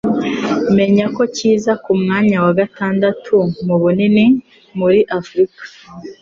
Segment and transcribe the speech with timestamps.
[0.75, 4.25] menya ko kiza ku mwanya wa gatandatu mu bunini
[4.77, 5.61] muri Afurika.